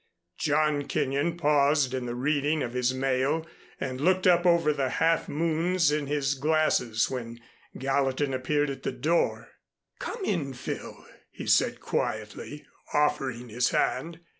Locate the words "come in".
9.99-10.53